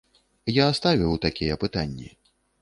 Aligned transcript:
Я 0.55 0.65
ставіў 0.79 1.13
такія 1.27 1.59
пытанні. 1.65 2.09